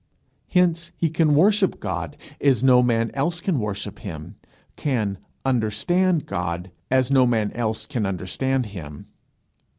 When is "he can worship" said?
0.97-1.79